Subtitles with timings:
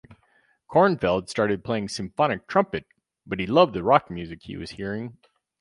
[0.67, 2.87] Kornfeld started playing symphonic trumpet
[3.27, 5.19] but he loved the rock music he was hearing.